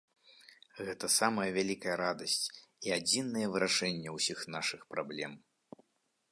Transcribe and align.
Гэта 0.87 1.09
самая 1.21 1.45
вялікая 1.57 1.95
радасць 2.03 2.39
і 2.87 2.95
адзінае 2.97 3.45
вырашэнне 3.57 4.09
ўсіх 4.17 4.39
нашых 4.55 4.81
праблем. 4.95 5.41